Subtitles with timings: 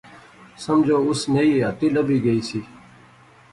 [0.63, 2.59] سمجھو اس نئی حیاتی لبی گئی سی